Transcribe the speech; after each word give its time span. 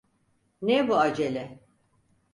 Ne 0.61 0.87
bu 0.89 0.97
acele? 0.97 1.59